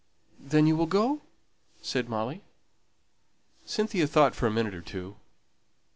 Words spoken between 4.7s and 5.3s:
or two.